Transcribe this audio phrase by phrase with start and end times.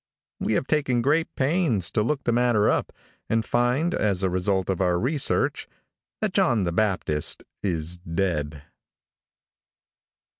[0.39, 2.91] We have taken great pains to look the matter up,
[3.29, 5.67] and find, as a result of our research,
[6.21, 8.63] that John the Baptist is dead.